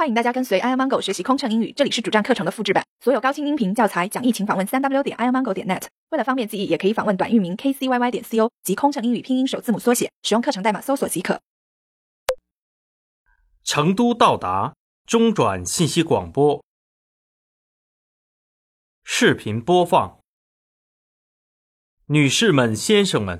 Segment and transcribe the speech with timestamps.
[0.00, 5.88] 欢迎大家跟随 i amango 学习空乘英语，这里是主站课程的复制版，所有高清音频教材讲义，请访问三 w 点 i amango 点 net。
[6.08, 11.42] 为了方便记忆，也可以访问短域名 kcyy 点 co 及空乘英语拼音首字母缩写，使用课程代码搜索即可。
[13.62, 14.72] 成都到达，
[15.04, 16.64] 中转信息广播，
[19.04, 20.20] 视频播放。
[22.06, 23.38] 女士们、先生们，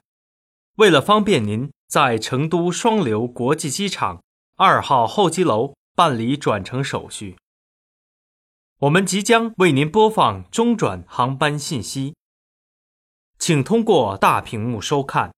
[0.77, 4.22] 为了方便您在成都双流国际机场
[4.56, 5.72] 二号候机楼。
[5.95, 7.36] 办理转乘手续。
[8.78, 12.14] 我们即将为您播放中转航班信息，
[13.38, 15.34] 请通过大屏幕收看。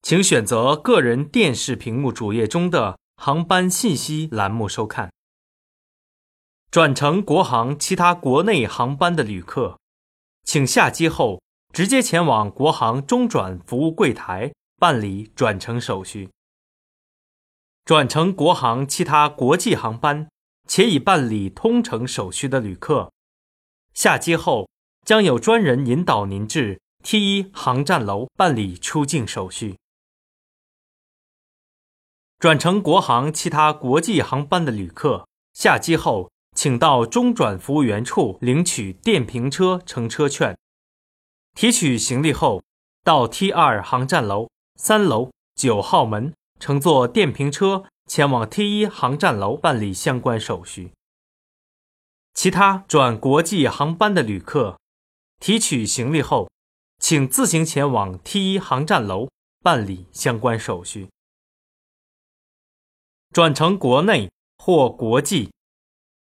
[0.00, 5.12] 请选择个人电视屏幕主页中的航班信息栏目收看。
[6.70, 9.78] 转乘国航其他国内航班的旅客，
[10.44, 11.42] 请下机后
[11.74, 16.30] 直接前往国航中转服务柜台办理转乘手续。
[17.88, 20.28] 转乘国航其他国际航班
[20.66, 23.10] 且已办理通程手续的旅客，
[23.94, 24.68] 下机后
[25.06, 29.78] 将有专人引导您至 T 一航站楼办理出境手续。
[32.38, 40.54] 转乘国航其他国际航班的旅客，下机后请到中转服务员处领取电瓶车乘车券，
[41.54, 42.62] 提取行李后
[43.02, 46.34] 到 T 二航站楼三楼九号门。
[46.60, 50.92] 乘坐电瓶车前往 T 一航站楼办理相关手续。
[52.34, 54.78] 其他转国际航班的旅客，
[55.40, 56.50] 提取行李后，
[56.98, 59.28] 请自行前往 T 一航站楼
[59.60, 61.08] 办理相关手续。
[63.30, 65.52] 转乘国内或国际、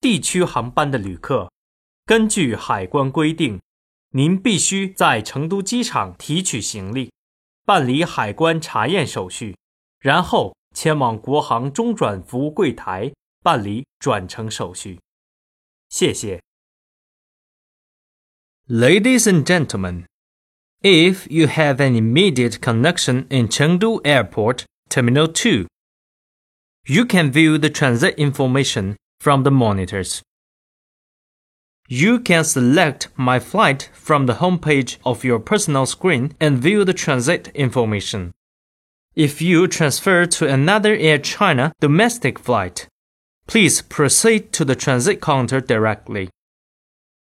[0.01, 1.51] 地区航班的旅客，
[2.05, 3.61] 根据海关规定，
[4.11, 7.13] 您必须在成都机场提取行李，
[7.65, 9.57] 办理海关查验手续。
[10.06, 13.12] 然后前往国航中转服务柜台
[13.44, 15.00] 办理转乘手续。
[15.90, 16.42] 谢谢。
[18.68, 20.06] Ladies and gentlemen,
[20.82, 25.68] if you have an immediate connection in Chengdu Airport Terminal 2,
[26.88, 30.22] you can view the transit information from the monitors.
[31.88, 36.94] You can select My Flight from the homepage of your personal screen and view the
[36.94, 38.32] transit information.
[39.17, 42.87] If you transfer to another Air China domestic flight,
[43.47, 46.29] please proceed to the transit counter directly.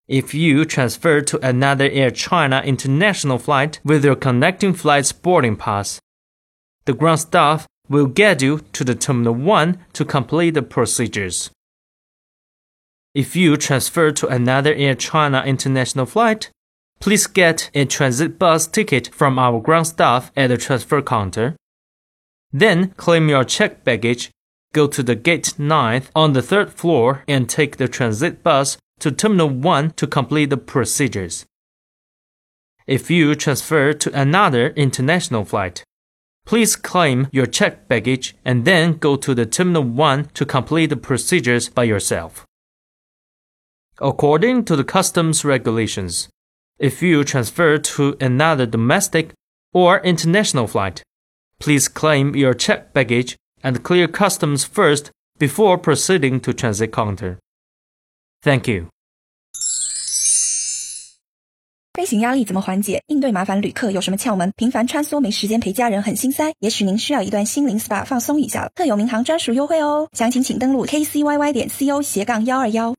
[0.09, 6.01] If you transfer to another Air China international flight with your connecting flight's boarding pass,
[6.85, 11.49] the ground staff will guide you to the Terminal 1 to complete the procedures.
[13.15, 16.51] If you transfer to another Air China international flight,
[16.99, 21.55] please get a transit bus ticket from our ground staff at the transfer counter
[22.53, 24.31] then claim your checked baggage,
[24.73, 29.13] go to the gate 9 on the third floor and take the transit bus to
[29.13, 31.47] Terminal 1 to complete the procedures.
[32.87, 35.85] If you transfer to another international flight,
[36.47, 40.97] please claim your checked baggage and then go to the Terminal 1 to complete the
[40.97, 42.47] procedures by yourself.
[44.01, 46.29] According to the customs regulations,
[46.79, 49.33] if you transfer to another domestic
[49.73, 51.03] or international flight,
[51.60, 57.38] Please claim your checked baggage and clear customs first before proceeding to transit counter.
[58.42, 58.88] Thank you.
[61.94, 63.02] 飞行压力怎么缓解？
[63.08, 64.52] 应对麻烦旅客有什么窍门？
[64.58, 68.72] 频繁穿梭没时间陪家人很心塞，也许您需要一段心灵 SPA 放松一下了。
[68.76, 72.94] 特有民航专属优惠哦，详情请登录 kcyy 点 co 斜杠幺二幺。